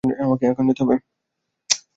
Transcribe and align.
আমাকে 0.23 0.43
এখন 0.47 0.63
যেতে 0.69 0.81
হবে! 0.83 0.95